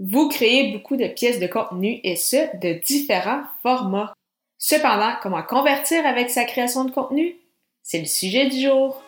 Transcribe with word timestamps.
Vous 0.00 0.28
créez 0.28 0.72
beaucoup 0.72 0.96
de 0.96 1.08
pièces 1.08 1.40
de 1.40 1.48
contenu 1.48 1.98
et 2.04 2.14
ce, 2.14 2.56
de 2.58 2.80
différents 2.84 3.42
formats. 3.62 4.12
Cependant, 4.56 5.14
comment 5.20 5.42
convertir 5.42 6.06
avec 6.06 6.30
sa 6.30 6.44
création 6.44 6.84
de 6.84 6.92
contenu? 6.92 7.34
C'est 7.82 7.98
le 7.98 8.04
sujet 8.04 8.48
du 8.48 8.60
jour. 8.60 9.02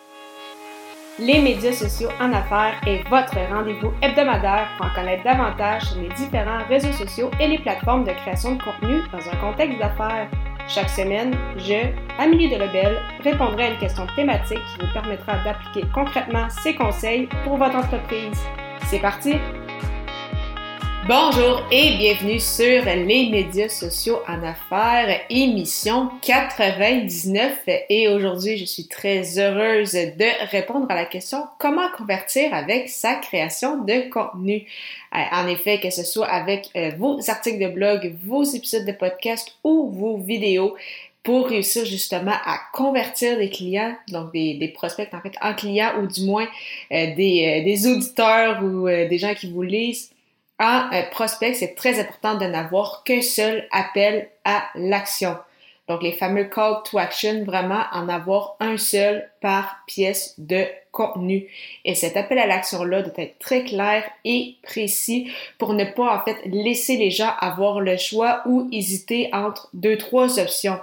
Les 1.21 1.41
médias 1.41 1.73
sociaux 1.73 2.09
en 2.19 2.33
affaires 2.33 2.81
est 2.89 3.09
votre 3.09 3.39
rendez-vous 3.53 3.93
hebdomadaire 4.03 4.69
pour 4.77 4.87
en 4.87 4.95
connaître 4.95 5.23
davantage 5.23 5.83
sur 5.83 6.01
les 6.01 6.09
différents 6.09 6.65
réseaux 6.69 6.93
sociaux 6.93 7.31
et 7.39 7.47
les 7.47 7.59
plateformes 7.59 8.05
de 8.05 8.13
création 8.13 8.57
de 8.57 8.63
contenu 8.63 9.01
dans 9.13 9.29
un 9.29 9.37
contexte 9.37 9.79
d'affaires. 9.79 10.29
Chaque 10.67 10.91
semaine, 10.91 11.37
je, 11.57 11.87
Amélie 12.19 12.49
Delebel, 12.49 12.99
répondrai 13.23 13.65
à 13.65 13.71
une 13.71 13.79
question 13.79 14.07
thématique 14.17 14.59
qui 14.59 14.85
vous 14.85 14.93
permettra 14.93 15.35
d'appliquer 15.45 15.87
concrètement 15.95 16.49
ces 16.51 16.75
conseils 16.75 17.29
pour 17.45 17.59
votre 17.59 17.77
entreprise. 17.77 18.41
C'est 18.87 19.01
parti! 19.01 19.35
Bonjour 21.09 21.63
et 21.73 21.97
bienvenue 21.97 22.39
sur 22.39 22.85
les 22.85 23.31
médias 23.31 23.71
sociaux 23.71 24.19
en 24.29 24.43
affaires, 24.43 25.23
émission 25.31 26.11
99. 26.21 27.59
Et 27.89 28.07
aujourd'hui, 28.09 28.59
je 28.59 28.67
suis 28.67 28.87
très 28.87 29.39
heureuse 29.39 29.93
de 29.93 30.51
répondre 30.51 30.87
à 30.91 30.95
la 30.95 31.07
question 31.07 31.47
comment 31.59 31.89
convertir 31.97 32.53
avec 32.53 32.91
sa 32.91 33.15
création 33.15 33.83
de 33.83 34.11
contenu? 34.11 34.67
Euh, 35.15 35.19
en 35.33 35.49
effet, 35.49 35.81
que 35.81 35.89
ce 35.89 36.05
soit 36.05 36.29
avec 36.29 36.69
euh, 36.77 36.91
vos 36.99 37.19
articles 37.29 37.65
de 37.65 37.73
blog, 37.73 38.15
vos 38.23 38.45
épisodes 38.45 38.87
de 38.87 38.93
podcast 38.93 39.57
ou 39.65 39.91
vos 39.91 40.19
vidéos, 40.19 40.77
pour 41.23 41.49
réussir 41.49 41.87
justement 41.87 42.37
à 42.45 42.59
convertir 42.75 43.39
des 43.39 43.49
clients, 43.49 43.97
donc 44.09 44.33
des, 44.33 44.73
prospects 44.75 45.09
en 45.15 45.21
fait 45.21 45.35
en 45.41 45.55
clients 45.55 45.93
ou 46.03 46.07
du 46.07 46.27
moins 46.27 46.47
euh, 46.93 47.15
des, 47.17 47.63
des, 47.65 47.87
auditeurs 47.87 48.63
ou 48.63 48.87
des 48.87 49.19
gens 49.19 49.35
qui 49.35 49.51
vous 49.51 49.63
lisent 49.63 50.11
en 50.61 50.91
prospect, 51.11 51.55
c'est 51.55 51.75
très 51.75 51.99
important 51.99 52.37
de 52.37 52.45
n'avoir 52.45 53.03
qu'un 53.05 53.23
seul 53.23 53.67
appel 53.73 54.29
à 54.45 54.65
l'action. 54.75 55.37
Donc, 55.89 56.03
les 56.05 56.13
fameux 56.13 56.45
call 56.45 56.77
to 56.85 56.99
action, 56.99 57.43
vraiment 57.45 57.83
en 57.93 58.09
avoir 58.09 58.55
un 58.61 58.77
seul 58.77 59.29
par 59.41 59.79
pièce 59.89 60.35
de 60.39 60.65
contenu. 60.93 61.49
Et 61.85 61.97
cet 61.97 62.17
appel 62.17 62.39
à 62.39 62.47
l'action-là 62.47 63.03
doit 63.03 63.13
être 63.17 63.39
très 63.41 63.65
clair 63.65 64.05
et 64.25 64.55
précis 64.63 65.33
pour 65.59 65.73
ne 65.73 65.85
pas, 65.85 66.15
en 66.15 66.23
fait, 66.25 66.37
laisser 66.45 66.97
les 66.97 67.11
gens 67.11 67.33
avoir 67.41 67.81
le 67.81 67.97
choix 67.97 68.43
ou 68.47 68.69
hésiter 68.71 69.31
entre 69.33 69.69
deux, 69.73 69.97
trois 69.99 70.39
options. 70.39 70.79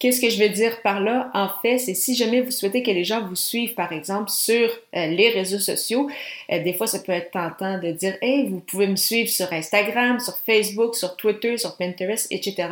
Qu'est-ce 0.00 0.22
que 0.22 0.30
je 0.30 0.42
veux 0.42 0.48
dire 0.48 0.80
par 0.80 0.98
là? 0.98 1.30
En 1.34 1.50
fait, 1.60 1.76
c'est 1.76 1.92
si 1.92 2.16
jamais 2.16 2.40
vous 2.40 2.50
souhaitez 2.50 2.82
que 2.82 2.90
les 2.90 3.04
gens 3.04 3.20
vous 3.20 3.36
suivent, 3.36 3.74
par 3.74 3.92
exemple, 3.92 4.30
sur 4.30 4.66
euh, 4.96 5.06
les 5.08 5.28
réseaux 5.28 5.58
sociaux, 5.58 6.08
euh, 6.50 6.62
des 6.62 6.72
fois, 6.72 6.86
ça 6.86 7.00
peut 7.00 7.12
être 7.12 7.30
tentant 7.30 7.78
de 7.78 7.92
dire, 7.92 8.16
hey, 8.22 8.48
vous 8.48 8.60
pouvez 8.60 8.86
me 8.86 8.96
suivre 8.96 9.28
sur 9.28 9.52
Instagram, 9.52 10.18
sur 10.18 10.38
Facebook, 10.38 10.94
sur 10.94 11.16
Twitter, 11.16 11.58
sur 11.58 11.76
Pinterest, 11.76 12.26
etc. 12.30 12.68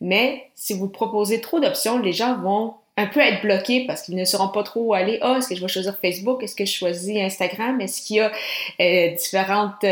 Mais 0.00 0.48
si 0.56 0.74
vous 0.74 0.88
proposez 0.88 1.40
trop 1.40 1.60
d'options, 1.60 2.00
les 2.00 2.12
gens 2.12 2.36
vont 2.36 2.74
un 2.96 3.06
peu 3.06 3.20
être 3.20 3.42
bloqués 3.42 3.86
parce 3.86 4.02
qu'ils 4.02 4.16
ne 4.16 4.24
sauront 4.24 4.48
pas 4.48 4.64
trop 4.64 4.80
où 4.80 4.92
aller. 4.92 5.18
Ah, 5.22 5.36
est-ce 5.38 5.48
que 5.48 5.54
je 5.54 5.60
vais 5.60 5.68
choisir 5.68 5.96
Facebook? 6.02 6.42
Est-ce 6.42 6.56
que 6.56 6.64
je 6.64 6.72
choisis 6.72 7.16
Instagram? 7.16 7.80
Est-ce 7.80 8.02
qu'il 8.04 8.16
y 8.16 8.20
a 8.20 8.32
euh, 8.80 9.14
différentes 9.14 9.84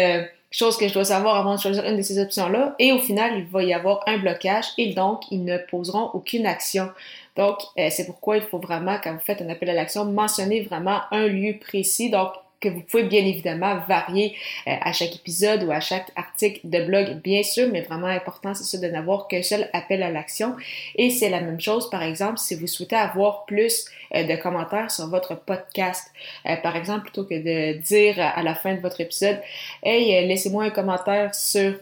chose 0.54 0.76
que 0.76 0.86
je 0.86 0.94
dois 0.94 1.04
savoir 1.04 1.34
avant 1.36 1.56
de 1.56 1.60
choisir 1.60 1.84
une 1.84 1.96
de 1.96 2.02
ces 2.02 2.20
options-là. 2.20 2.76
Et 2.78 2.92
au 2.92 3.00
final, 3.00 3.32
il 3.36 3.44
va 3.46 3.64
y 3.64 3.74
avoir 3.74 4.04
un 4.06 4.18
blocage 4.18 4.66
et 4.78 4.94
donc, 4.94 5.22
ils 5.32 5.44
ne 5.44 5.58
poseront 5.58 6.10
aucune 6.14 6.46
action. 6.46 6.90
Donc, 7.36 7.58
euh, 7.76 7.88
c'est 7.90 8.06
pourquoi 8.06 8.36
il 8.36 8.42
faut 8.44 8.58
vraiment, 8.58 8.96
quand 9.02 9.12
vous 9.12 9.18
faites 9.18 9.42
un 9.42 9.48
appel 9.48 9.70
à 9.70 9.74
l'action, 9.74 10.04
mentionner 10.04 10.62
vraiment 10.62 11.00
un 11.10 11.26
lieu 11.26 11.58
précis. 11.58 12.08
Donc, 12.08 12.30
que 12.64 12.68
vous 12.70 12.80
pouvez 12.80 13.04
bien 13.04 13.24
évidemment 13.24 13.78
varier 13.86 14.34
euh, 14.66 14.72
à 14.80 14.92
chaque 14.92 15.14
épisode 15.14 15.62
ou 15.64 15.70
à 15.70 15.80
chaque 15.80 16.10
article 16.16 16.60
de 16.64 16.84
blog, 16.84 17.20
bien 17.22 17.42
sûr, 17.42 17.68
mais 17.70 17.82
vraiment 17.82 18.06
important, 18.06 18.54
c'est 18.54 18.64
ça 18.64 18.78
de 18.78 18.90
n'avoir 18.90 19.28
qu'un 19.28 19.42
seul 19.42 19.68
appel 19.72 20.02
à 20.02 20.10
l'action. 20.10 20.56
Et 20.96 21.10
c'est 21.10 21.28
la 21.28 21.40
même 21.40 21.60
chose, 21.60 21.90
par 21.90 22.02
exemple, 22.02 22.38
si 22.38 22.54
vous 22.54 22.66
souhaitez 22.66 22.96
avoir 22.96 23.44
plus 23.44 23.84
euh, 24.14 24.24
de 24.24 24.36
commentaires 24.36 24.90
sur 24.90 25.08
votre 25.08 25.34
podcast. 25.36 26.10
Euh, 26.46 26.56
par 26.56 26.76
exemple, 26.76 27.02
plutôt 27.02 27.24
que 27.24 27.34
de 27.34 27.78
dire 27.78 28.16
à 28.18 28.42
la 28.42 28.54
fin 28.54 28.74
de 28.74 28.80
votre 28.80 29.00
épisode, 29.00 29.40
hey, 29.82 30.26
laissez-moi 30.26 30.64
un 30.64 30.70
commentaire 30.70 31.34
sur, 31.34 31.74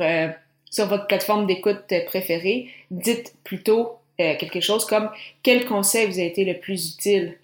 sur 0.70 0.86
votre 0.86 1.06
plateforme 1.06 1.46
d'écoute 1.46 1.92
préférée, 2.06 2.68
dites 2.90 3.34
plutôt 3.44 3.98
quelque 4.18 4.60
chose 4.60 4.84
comme 4.84 5.10
quel 5.42 5.64
conseil 5.64 6.06
vous 6.06 6.20
a 6.20 6.22
été 6.22 6.44
le 6.44 6.54
plus 6.54 6.94
utile 6.94 7.36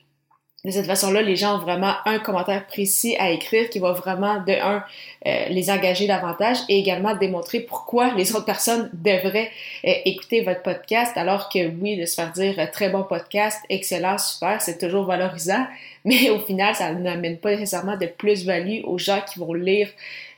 de 0.68 0.72
cette 0.74 0.86
façon-là, 0.86 1.22
les 1.22 1.34
gens 1.34 1.56
ont 1.56 1.60
vraiment 1.60 1.94
un 2.04 2.18
commentaire 2.18 2.66
précis 2.66 3.16
à 3.18 3.30
écrire 3.30 3.70
qui 3.70 3.78
va 3.78 3.92
vraiment, 3.92 4.42
de 4.44 4.52
un, 4.52 4.84
euh, 5.26 5.48
les 5.48 5.70
engager 5.70 6.06
davantage 6.06 6.58
et 6.68 6.78
également 6.78 7.16
démontrer 7.16 7.60
pourquoi 7.60 8.12
les 8.14 8.36
autres 8.36 8.44
personnes 8.44 8.90
devraient 8.92 9.50
euh, 9.86 9.92
écouter 10.04 10.42
votre 10.42 10.62
podcast, 10.62 11.16
alors 11.16 11.48
que 11.48 11.68
oui, 11.80 11.96
de 11.96 12.04
se 12.04 12.16
faire 12.16 12.32
dire 12.32 12.54
euh, 12.58 12.66
très 12.70 12.90
bon 12.90 13.02
podcast, 13.02 13.62
excellent, 13.70 14.18
super, 14.18 14.60
c'est 14.60 14.78
toujours 14.78 15.06
valorisant, 15.06 15.66
mais 16.04 16.28
au 16.28 16.38
final, 16.40 16.74
ça 16.74 16.92
n'amène 16.92 17.38
pas 17.38 17.52
nécessairement 17.52 17.96
de 17.96 18.06
plus-value 18.06 18.84
aux 18.84 18.98
gens 18.98 19.22
qui 19.22 19.38
vont 19.38 19.54
lire 19.54 19.88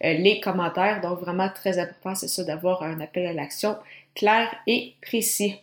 les 0.03 0.41
commentaires. 0.41 1.01
Donc, 1.01 1.21
vraiment 1.21 1.49
très 1.53 1.79
important, 1.79 2.15
c'est 2.15 2.29
ça, 2.29 2.45
d'avoir 2.45 2.83
un 2.83 3.01
appel 3.01 3.27
à 3.27 3.33
l'action 3.33 3.77
clair 4.15 4.49
et 4.67 4.95
précis. 5.03 5.57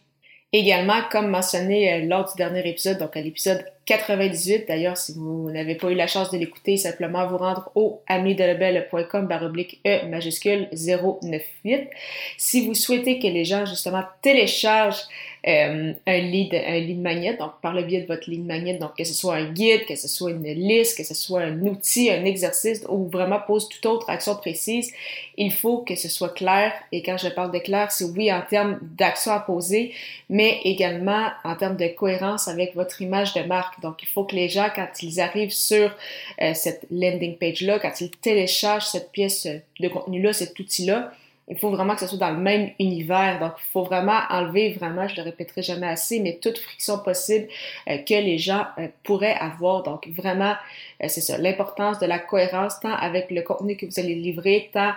Également, 0.53 1.01
comme 1.11 1.29
mentionné 1.29 2.05
lors 2.05 2.29
du 2.29 2.37
dernier 2.37 2.67
épisode, 2.67 2.99
donc 2.99 3.17
à 3.17 3.21
l'épisode 3.21 3.65
98. 3.87 4.65
D'ailleurs, 4.67 4.97
si 4.97 5.13
vous 5.13 5.49
n'avez 5.49 5.75
pas 5.75 5.89
eu 5.89 5.95
la 5.95 6.07
chance 6.07 6.29
de 6.29 6.37
l'écouter, 6.37 6.75
simplement 6.75 7.25
vous 7.25 7.37
rendre 7.37 7.71
au 7.73 8.01
amidelebel.com 8.07 9.27
baroblique 9.27 9.79
E 9.87 10.05
majuscule 10.07 10.67
098. 10.73 11.89
Si 12.37 12.67
vous 12.67 12.73
souhaitez 12.73 13.17
que 13.17 13.27
les 13.27 13.45
gens 13.45 13.65
justement 13.65 14.03
téléchargent 14.21 15.07
euh, 15.47 15.93
un 16.05 16.17
lead, 16.17 16.53
un 16.53 16.79
lead 16.79 16.99
magnet, 16.99 17.37
donc 17.37 17.51
par 17.61 17.73
le 17.73 17.83
biais 17.83 18.01
de 18.01 18.07
votre 18.07 18.29
lead 18.29 18.45
magnet, 18.45 18.73
donc 18.73 18.97
que 18.97 19.05
ce 19.05 19.13
soit 19.13 19.35
un 19.35 19.49
guide, 19.49 19.85
que 19.85 19.95
ce 19.95 20.09
soit 20.09 20.31
une 20.31 20.43
liste, 20.43 20.97
que 20.97 21.05
ce 21.05 21.13
soit 21.13 21.41
un 21.41 21.61
outil, 21.61 22.09
un 22.11 22.25
exercice 22.25 22.83
ou 22.89 23.07
vraiment 23.07 23.39
pose 23.39 23.69
toute 23.69 23.85
autre 23.85 24.09
action 24.09 24.35
précise, 24.35 24.91
il 25.37 25.53
faut 25.53 25.83
que 25.83 25.95
ce 25.95 26.09
soit 26.09 26.33
clair. 26.33 26.73
Et 26.91 27.01
quand 27.01 27.17
je 27.17 27.29
parle 27.29 27.53
de 27.53 27.59
clair, 27.59 27.91
c'est 27.91 28.03
oui 28.05 28.33
en 28.33 28.41
termes 28.41 28.79
d'action 28.81 29.31
à 29.31 29.39
poser, 29.39 29.93
mais 30.29 30.59
également 30.65 31.29
en 31.45 31.55
termes 31.55 31.77
de 31.77 31.87
cohérence 31.87 32.49
avec 32.49 32.75
votre 32.75 33.01
image 33.01 33.33
de 33.33 33.43
marque. 33.43 33.76
Donc, 33.81 34.03
il 34.03 34.07
faut 34.07 34.23
que 34.23 34.35
les 34.35 34.49
gens, 34.49 34.69
quand 34.75 34.87
ils 35.01 35.19
arrivent 35.19 35.53
sur 35.53 35.95
euh, 36.41 36.53
cette 36.53 36.85
landing 36.91 37.37
page-là, 37.37 37.79
quand 37.79 38.01
ils 38.01 38.11
téléchargent 38.11 38.85
cette 38.85 39.11
pièce 39.11 39.47
de 39.79 39.87
contenu-là, 39.87 40.33
cet 40.33 40.59
outil-là, 40.59 41.11
il 41.49 41.57
faut 41.57 41.69
vraiment 41.69 41.93
que 41.93 42.01
ce 42.01 42.07
soit 42.07 42.17
dans 42.17 42.31
le 42.31 42.39
même 42.39 42.71
univers. 42.77 43.39
Donc, 43.39 43.53
il 43.57 43.71
faut 43.71 43.83
vraiment 43.83 44.19
enlever 44.29 44.73
vraiment, 44.73 45.07
je 45.07 45.15
le 45.15 45.21
répéterai 45.21 45.61
jamais 45.61 45.87
assez, 45.87 46.19
mais 46.19 46.39
toute 46.41 46.57
friction 46.57 46.99
possible 46.99 47.47
euh, 47.89 47.99
que 47.99 48.15
les 48.15 48.37
gens 48.37 48.65
euh, 48.77 48.87
pourraient 49.03 49.37
avoir. 49.39 49.83
Donc, 49.83 50.07
vraiment, 50.09 50.55
c'est 51.01 51.21
ça, 51.21 51.37
l'importance 51.37 51.99
de 51.99 52.05
la 52.05 52.19
cohérence, 52.19 52.79
tant 52.81 52.93
avec 52.93 53.31
le 53.31 53.43
contenu 53.43 53.77
que 53.77 53.85
vous 53.85 53.99
allez 53.99 54.15
livrer, 54.15 54.69
tant 54.73 54.93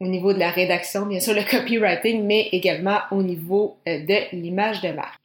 au 0.00 0.06
niveau 0.06 0.32
de 0.32 0.38
la 0.40 0.50
rédaction, 0.50 1.06
bien 1.06 1.20
sûr, 1.20 1.32
le 1.32 1.48
copywriting, 1.48 2.24
mais 2.24 2.48
également 2.50 2.98
au 3.12 3.22
niveau 3.22 3.76
de 3.86 4.34
l'image 4.34 4.80
de 4.80 4.90
marque. 4.90 5.21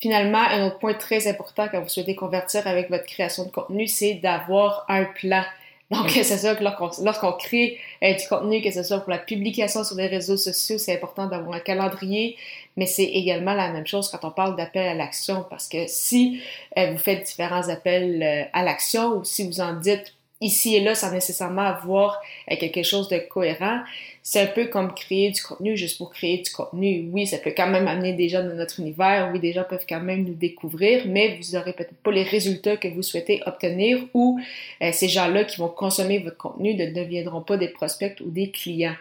Finalement, 0.00 0.38
un 0.38 0.66
autre 0.66 0.78
point 0.78 0.94
très 0.94 1.28
important 1.28 1.68
quand 1.70 1.80
vous 1.80 1.88
souhaitez 1.88 2.14
convertir 2.14 2.66
avec 2.66 2.88
votre 2.88 3.04
création 3.04 3.44
de 3.44 3.50
contenu, 3.50 3.86
c'est 3.86 4.14
d'avoir 4.14 4.86
un 4.88 5.04
plan. 5.04 5.44
Donc, 5.90 6.08
c'est 6.10 6.24
ça 6.24 6.54
que 6.54 6.62
lorsqu'on 6.62 7.32
crée 7.32 7.78
euh, 8.02 8.14
du 8.14 8.26
contenu, 8.28 8.62
que 8.62 8.70
ce 8.70 8.82
soit 8.82 9.00
pour 9.00 9.10
la 9.10 9.18
publication 9.18 9.84
sur 9.84 9.96
les 9.96 10.06
réseaux 10.06 10.36
sociaux, 10.36 10.78
c'est 10.78 10.94
important 10.94 11.26
d'avoir 11.26 11.56
un 11.56 11.60
calendrier, 11.60 12.36
mais 12.76 12.86
c'est 12.86 13.04
également 13.04 13.54
la 13.54 13.72
même 13.72 13.86
chose 13.86 14.08
quand 14.08 14.26
on 14.26 14.30
parle 14.30 14.56
d'appel 14.56 14.86
à 14.86 14.94
l'action, 14.94 15.44
parce 15.50 15.68
que 15.68 15.86
si 15.88 16.40
euh, 16.78 16.92
vous 16.92 16.98
faites 16.98 17.26
différents 17.26 17.68
appels 17.68 18.22
euh, 18.22 18.44
à 18.52 18.62
l'action 18.62 19.16
ou 19.18 19.24
si 19.24 19.46
vous 19.46 19.60
en 19.60 19.74
dites 19.74 20.14
ici 20.40 20.74
et 20.74 20.80
là 20.80 20.94
sans 20.94 21.12
nécessairement 21.12 21.62
avoir 21.62 22.20
euh, 22.50 22.56
quelque 22.58 22.82
chose 22.82 23.08
de 23.08 23.18
cohérent. 23.18 23.80
C'est 24.22 24.40
un 24.40 24.46
peu 24.46 24.66
comme 24.66 24.94
créer 24.94 25.30
du 25.30 25.42
contenu 25.42 25.76
juste 25.76 25.98
pour 25.98 26.10
créer 26.12 26.38
du 26.38 26.50
contenu. 26.50 27.08
Oui, 27.10 27.26
ça 27.26 27.38
peut 27.38 27.52
quand 27.56 27.68
même 27.68 27.88
amener 27.88 28.12
des 28.12 28.28
gens 28.28 28.44
dans 28.44 28.54
notre 28.54 28.80
univers. 28.80 29.30
Oui, 29.32 29.40
des 29.40 29.52
gens 29.52 29.64
peuvent 29.68 29.86
quand 29.88 30.00
même 30.00 30.24
nous 30.24 30.34
découvrir, 30.34 31.04
mais 31.06 31.38
vous 31.40 31.56
n'aurez 31.56 31.72
peut-être 31.72 31.94
pas 31.94 32.12
les 32.12 32.22
résultats 32.22 32.76
que 32.76 32.88
vous 32.88 33.02
souhaitez 33.02 33.42
obtenir 33.46 33.98
ou 34.14 34.38
euh, 34.82 34.90
ces 34.92 35.08
gens-là 35.08 35.44
qui 35.44 35.58
vont 35.58 35.68
consommer 35.68 36.18
votre 36.18 36.36
contenu 36.36 36.74
ne 36.74 36.92
deviendront 36.92 37.40
pas 37.40 37.56
des 37.56 37.68
prospects 37.68 38.20
ou 38.20 38.30
des 38.30 38.50
clients 38.50 38.96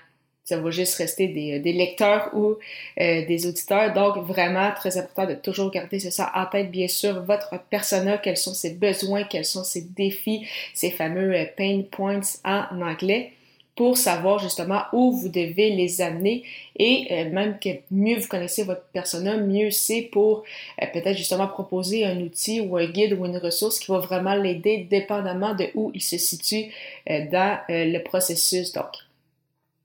ça 0.50 0.58
va 0.58 0.72
juste 0.72 0.96
rester 0.96 1.28
des, 1.28 1.60
des 1.60 1.74
lecteurs 1.74 2.32
ou 2.34 2.56
euh, 3.00 3.26
des 3.26 3.46
auditeurs. 3.46 3.94
Donc, 3.94 4.26
vraiment, 4.26 4.72
très 4.76 4.98
important 4.98 5.28
de 5.28 5.36
toujours 5.36 5.70
garder 5.70 6.00
ça 6.00 6.32
en 6.34 6.48
tête, 6.48 6.72
bien 6.72 6.88
sûr, 6.88 7.22
votre 7.24 7.54
persona, 7.70 8.18
quels 8.18 8.38
sont 8.38 8.56
ses 8.56 8.72
besoins, 8.72 9.26
quels 9.26 9.46
sont 9.46 9.64
ses 9.64 9.82
défis, 9.82 10.48
ces 10.74 10.90
fameux 10.90 11.36
euh, 11.36 11.46
pain 11.56 11.84
points 11.92 12.22
en 12.44 12.82
anglais 12.82 13.34
pour 13.76 13.96
savoir 13.96 14.40
justement 14.40 14.82
où 14.92 15.12
vous 15.12 15.30
devez 15.30 15.70
les 15.70 16.02
amener 16.02 16.44
et 16.78 17.08
euh, 17.12 17.30
même 17.30 17.60
que 17.60 17.70
mieux 17.92 18.18
vous 18.18 18.28
connaissez 18.28 18.64
votre 18.64 18.84
persona, 18.92 19.38
mieux 19.38 19.70
c'est 19.70 20.02
pour 20.02 20.44
peut-être 20.78 21.16
justement 21.16 21.48
proposer 21.48 22.06
un 22.06 22.20
outil 22.20 22.60
ou 22.60 22.76
un 22.76 22.88
guide 22.88 23.14
ou 23.14 23.26
une 23.26 23.38
ressource 23.38 23.80
qui 23.80 23.92
va 23.92 24.00
vraiment 24.00 24.34
l'aider 24.34 24.88
dépendamment 24.90 25.54
de 25.54 25.68
où 25.76 25.92
il 25.94 26.02
se 26.02 26.18
situe 26.18 26.66
dans 27.08 27.60
le 27.70 28.00
processus. 28.00 28.74
Donc, 28.74 29.09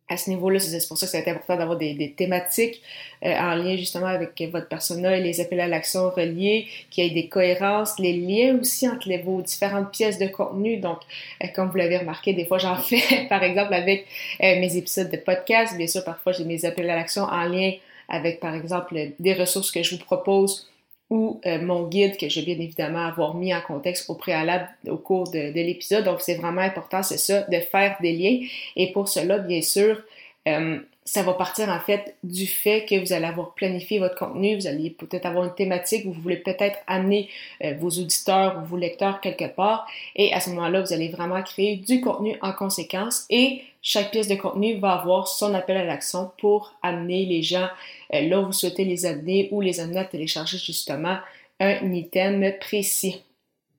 à 0.09 0.19
ce 0.19 0.29
niveau-là, 0.29 0.61
c'est 0.61 0.87
pour 0.87 0.99
ça 0.99 1.07
que 1.07 1.13
c'est 1.13 1.31
important 1.31 1.57
d'avoir 1.57 1.79
des, 1.79 2.15
thématiques 2.15 2.83
euh, 3.25 3.33
en 3.33 3.55
lien 3.55 3.75
justement 3.77 4.07
avec 4.07 4.41
votre 4.53 4.69
persona 4.69 5.17
et 5.17 5.23
les 5.23 5.41
appels 5.41 5.61
à 5.61 5.67
l'action 5.67 6.11
reliés, 6.11 6.67
qu'il 6.91 7.05
y 7.05 7.07
ait 7.07 7.11
des 7.11 7.29
cohérences, 7.29 7.99
les 7.99 8.13
liens 8.13 8.59
aussi 8.61 8.87
entre 8.87 9.09
les, 9.09 9.19
vos 9.19 9.41
différentes 9.41 9.91
pièces 9.93 10.19
de 10.19 10.27
contenu. 10.27 10.77
Donc, 10.77 10.99
euh, 11.43 11.47
comme 11.55 11.71
vous 11.71 11.77
l'avez 11.77 11.97
remarqué, 11.97 12.35
des 12.35 12.45
fois 12.45 12.59
j'en 12.59 12.77
fais, 12.77 13.27
par 13.31 13.43
exemple, 13.43 13.73
avec 13.73 14.07
euh, 14.43 14.61
mes 14.61 14.77
épisodes 14.77 15.11
de 15.11 15.17
podcast. 15.17 15.75
Bien 15.77 15.87
sûr, 15.87 16.05
parfois 16.05 16.33
j'ai 16.33 16.45
mes 16.45 16.67
appels 16.67 16.91
à 16.91 16.97
l'action 16.97 17.23
en 17.23 17.45
lien 17.45 17.73
avec, 18.11 18.41
par 18.41 18.55
exemple, 18.55 18.95
des 19.19 19.33
ressources 19.33 19.71
que 19.71 19.83
je 19.83 19.97
vous 19.97 20.05
propose 20.05 20.69
ou 21.15 21.41
mon 21.63 21.87
guide 21.87 22.17
que 22.17 22.29
je 22.29 22.41
vais 22.41 22.55
bien 22.55 22.65
évidemment 22.65 23.07
avoir 23.07 23.35
mis 23.37 23.55
en 23.55 23.61
contexte 23.61 24.11
au 24.11 24.15
préalable 24.15 24.69
au 24.89 24.97
cours 24.97 25.31
de, 25.31 25.53
de 25.53 25.61
l'épisode. 25.69 26.05
Donc, 26.05 26.21
c'est 26.21 26.35
vraiment 26.35 26.61
important, 26.61 27.03
c'est 27.05 27.19
ça, 27.19 27.43
de 27.43 27.59
faire 27.61 27.97
des 28.03 28.13
liens. 28.13 28.39
Et 28.75 28.91
pour 28.93 29.09
cela, 29.09 29.39
bien 29.39 29.63
sûr, 29.63 30.03
euh, 30.49 30.79
ça 31.07 31.23
va 31.23 31.35
partir 31.35 31.69
en 31.69 31.81
fait 31.81 32.17
du 32.25 32.47
fait 32.47 32.87
que 32.87 32.99
vous 32.99 33.13
allez 33.13 33.27
avoir 33.27 33.53
planifié 33.53 33.99
votre 33.99 34.17
contenu, 34.17 34.57
vous 34.57 34.67
allez 34.67 34.89
peut-être 34.91 35.27
avoir 35.27 35.45
une 35.45 35.55
thématique, 35.55 36.07
vous 36.07 36.13
voulez 36.13 36.39
peut-être 36.39 36.79
amener 36.87 37.29
euh, 37.63 37.75
vos 37.79 37.91
auditeurs 37.91 38.59
ou 38.59 38.67
vos 38.67 38.79
lecteurs 38.79 39.21
quelque 39.21 39.45
part, 39.45 39.87
et 40.17 40.33
à 40.33 40.41
ce 40.41 40.49
moment-là, 40.51 40.81
vous 40.81 40.93
allez 40.95 41.09
vraiment 41.09 41.43
créer 41.43 41.77
du 41.77 42.01
contenu 42.01 42.37
en 42.41 42.53
conséquence, 42.53 43.27
et 43.29 43.63
chaque 43.83 44.13
pièce 44.13 44.29
de 44.29 44.35
contenu 44.35 44.79
va 44.79 44.93
avoir 44.93 45.29
son 45.29 45.53
appel 45.53 45.77
à 45.77 45.85
l'action 45.85 46.31
pour 46.39 46.73
amener 46.83 47.27
les 47.27 47.43
gens 47.43 47.69
euh, 48.15 48.23
là 48.23 48.41
où 48.41 48.47
vous 48.47 48.53
souhaitez 48.53 48.85
les 48.85 49.05
amener 49.05 49.49
ou 49.51 49.61
les 49.61 49.81
amener 49.81 50.01
à 50.01 50.05
télécharger 50.05 50.57
justement 50.57 51.19
un 51.61 51.93
item 51.93 52.51
précis. 52.61 53.23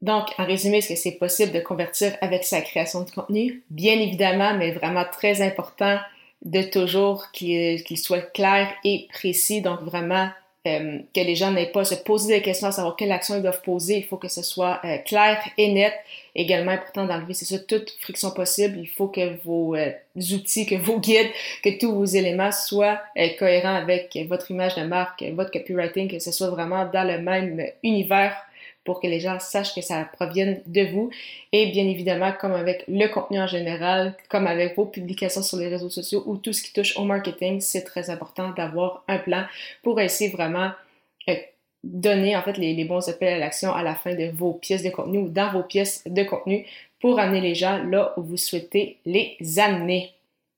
Donc, 0.01 0.27
en 0.37 0.45
résumé, 0.45 0.77
est-ce 0.77 0.89
que 0.89 0.95
c'est 0.95 1.13
possible 1.13 1.51
de 1.51 1.59
convertir 1.59 2.15
avec 2.21 2.43
sa 2.43 2.61
création 2.61 3.01
de 3.01 3.09
contenu? 3.09 3.63
Bien 3.71 3.99
évidemment, 3.99 4.53
mais 4.53 4.71
vraiment 4.71 5.05
très 5.11 5.41
important 5.41 5.97
de 6.45 6.61
toujours 6.61 7.31
qu'il 7.31 7.97
soit 7.97 8.31
clair 8.31 8.69
et 8.83 9.07
précis. 9.11 9.61
Donc 9.61 9.81
vraiment 9.81 10.29
euh, 10.67 10.99
que 11.13 11.21
les 11.21 11.35
gens 11.35 11.51
n'aient 11.51 11.71
pas 11.71 11.81
à 11.81 11.85
se 11.85 11.95
poser 11.95 12.37
des 12.37 12.41
questions 12.41 12.67
à 12.67 12.71
savoir 12.71 12.95
quelle 12.95 13.11
action 13.11 13.35
ils 13.35 13.41
doivent 13.41 13.61
poser. 13.61 13.97
Il 13.97 14.05
faut 14.05 14.17
que 14.17 14.27
ce 14.27 14.41
soit 14.41 14.79
euh, 14.83 14.97
clair 14.99 15.43
et 15.57 15.71
net. 15.71 15.93
Également 16.35 16.71
important 16.71 17.05
d'enlever, 17.05 17.33
c'est 17.33 17.45
ça, 17.45 17.59
toute 17.59 17.91
friction 17.99 18.31
possible. 18.31 18.79
Il 18.79 18.87
faut 18.87 19.07
que 19.07 19.37
vos 19.43 19.75
euh, 19.75 19.91
outils, 20.15 20.65
que 20.65 20.75
vos 20.75 20.99
guides, 20.99 21.29
que 21.63 21.77
tous 21.79 21.93
vos 21.93 22.05
éléments 22.05 22.51
soient 22.51 22.99
cohérents 23.39 23.75
avec 23.75 24.17
votre 24.27 24.51
image 24.51 24.75
de 24.75 24.83
marque, 24.83 25.23
votre 25.33 25.51
copywriting, 25.51 26.09
que 26.09 26.19
ce 26.19 26.31
soit 26.31 26.49
vraiment 26.49 26.85
dans 26.85 27.03
le 27.03 27.19
même 27.19 27.63
univers 27.83 28.35
pour 28.85 29.01
que 29.01 29.07
les 29.07 29.19
gens 29.19 29.39
sachent 29.39 29.75
que 29.75 29.81
ça 29.81 30.05
provienne 30.13 30.61
de 30.67 30.85
vous. 30.85 31.09
Et 31.51 31.71
bien 31.71 31.85
évidemment, 31.85 32.31
comme 32.39 32.53
avec 32.53 32.85
le 32.87 33.07
contenu 33.07 33.39
en 33.39 33.47
général, 33.47 34.15
comme 34.29 34.47
avec 34.47 34.77
vos 34.77 34.85
publications 34.85 35.43
sur 35.43 35.57
les 35.57 35.67
réseaux 35.67 35.89
sociaux 35.89 36.23
ou 36.25 36.37
tout 36.37 36.53
ce 36.53 36.63
qui 36.63 36.71
touche 36.71 36.95
au 36.97 37.03
marketing, 37.03 37.59
c'est 37.59 37.83
très 37.83 38.09
important 38.09 38.51
d'avoir 38.51 39.03
un 39.07 39.17
plan 39.17 39.45
pour 39.83 39.99
essayer 39.99 40.29
vraiment 40.29 40.71
euh, 41.27 41.35
donner 41.83 42.37
en 42.37 42.43
fait 42.43 42.57
les, 42.57 42.73
les 42.73 42.85
bons 42.85 43.09
appels 43.09 43.33
à 43.33 43.39
l'action 43.39 43.73
à 43.73 43.83
la 43.83 43.95
fin 43.95 44.15
de 44.15 44.31
vos 44.33 44.53
pièces 44.53 44.83
de 44.83 44.89
contenu 44.89 45.17
ou 45.17 45.29
dans 45.29 45.51
vos 45.51 45.63
pièces 45.63 46.03
de 46.05 46.23
contenu 46.23 46.65
pour 47.01 47.19
amener 47.19 47.41
les 47.41 47.55
gens 47.55 47.83
là 47.83 48.13
où 48.17 48.21
vous 48.21 48.37
souhaitez 48.37 48.97
les 49.05 49.37
amener. 49.59 50.14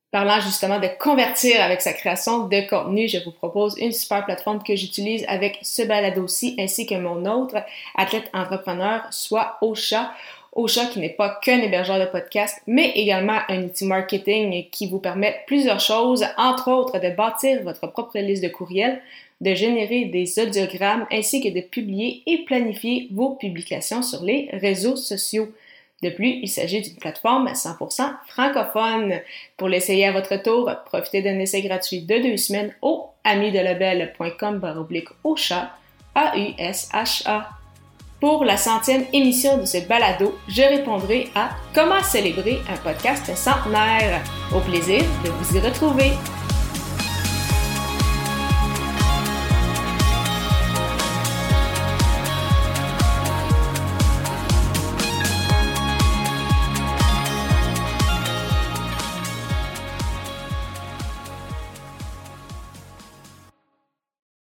Parlant 0.09 0.39
justement 0.39 0.79
de 0.79 0.87
convertir 0.99 1.61
avec 1.61 1.81
sa 1.81 1.91
création 1.91 2.47
de 2.47 2.61
contenu, 2.69 3.09
je 3.09 3.17
vous 3.25 3.31
propose 3.31 3.77
une 3.77 3.91
super 3.91 4.23
plateforme 4.23 4.63
que 4.63 4.73
j'utilise 4.73 5.25
avec 5.27 5.59
ce 5.63 5.81
balado 5.81 6.23
aussi, 6.23 6.55
ainsi 6.57 6.85
que 6.85 6.95
mon 6.95 7.25
autre 7.25 7.57
athlète 7.93 8.29
entrepreneur, 8.33 9.01
soit 9.11 9.57
Ocha. 9.61 10.13
Ocha 10.53 10.85
qui 10.85 10.99
n'est 10.99 11.09
pas 11.09 11.37
qu'un 11.41 11.59
hébergeur 11.59 11.99
de 11.99 12.05
podcast, 12.05 12.61
mais 12.67 12.91
également 12.95 13.39
un 13.49 13.63
outil 13.63 13.85
marketing 13.85 14.69
qui 14.71 14.87
vous 14.87 14.99
permet 14.99 15.41
plusieurs 15.45 15.81
choses, 15.81 16.25
entre 16.37 16.71
autres 16.71 16.99
de 16.99 17.09
bâtir 17.09 17.61
votre 17.63 17.85
propre 17.87 18.17
liste 18.19 18.43
de 18.43 18.47
courriels, 18.47 19.01
de 19.41 19.53
générer 19.53 20.05
des 20.05 20.39
audiogrammes 20.39 21.05
ainsi 21.11 21.41
que 21.43 21.49
de 21.49 21.61
publier 21.61 22.23
et 22.25 22.45
planifier 22.45 23.09
vos 23.11 23.31
publications 23.31 24.01
sur 24.01 24.23
les 24.23 24.49
réseaux 24.53 24.95
sociaux. 24.95 25.49
De 26.03 26.09
plus, 26.09 26.39
il 26.43 26.47
s'agit 26.47 26.81
d'une 26.81 26.95
plateforme 26.95 27.47
100% 27.47 28.11
francophone. 28.27 29.19
Pour 29.57 29.67
l'essayer 29.67 30.05
à 30.05 30.11
votre 30.11 30.35
tour, 30.41 30.71
profitez 30.85 31.23
d'un 31.23 31.39
essai 31.39 31.61
gratuit 31.63 32.01
de 32.01 32.19
deux 32.19 32.37
semaines 32.37 32.73
au 32.81 33.07
amidelabel.com 33.23 34.59
baroblique 34.59 35.09
au 35.23 35.35
chat, 35.35 35.71
A-U-S-H-A. 36.13 37.49
Pour 38.19 38.45
la 38.45 38.57
centième 38.57 39.05
émission 39.13 39.57
de 39.57 39.65
ce 39.65 39.87
balado, 39.87 40.37
je 40.47 40.63
répondrai 40.63 41.29
à 41.35 41.49
comment 41.73 42.01
célébrer 42.03 42.59
un 42.69 42.77
podcast 42.77 43.35
centenaire. 43.35 44.21
Au 44.55 44.59
plaisir 44.59 45.01
de 45.23 45.29
vous 45.29 45.55
y 45.55 45.59
retrouver. 45.59 46.11